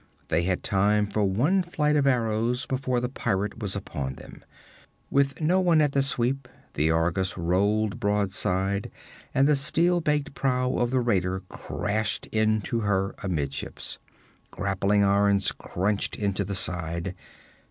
They 0.29 0.41
had 0.41 0.63
time 0.63 1.05
for 1.05 1.23
one 1.25 1.61
flight 1.61 1.95
of 1.95 2.07
arrows 2.07 2.65
before 2.65 2.99
the 2.99 3.07
pirate 3.07 3.59
was 3.59 3.75
upon 3.75 4.15
them. 4.15 4.43
With 5.11 5.41
no 5.41 5.59
one 5.59 5.79
at 5.79 5.91
the 5.91 6.01
sweep, 6.01 6.47
the 6.73 6.89
Argus 6.89 7.37
rolled 7.37 7.99
broadside, 7.99 8.89
and 9.31 9.47
the 9.47 9.55
steel 9.55 10.01
baked 10.01 10.33
prow 10.33 10.73
of 10.77 10.89
the 10.89 10.99
raider 11.01 11.41
crashed 11.49 12.25
into 12.31 12.79
her 12.79 13.13
amidships. 13.21 13.99
Grappling 14.49 15.03
irons 15.03 15.51
crunched 15.51 16.15
into 16.15 16.43
the 16.43 16.55
side. 16.55 17.13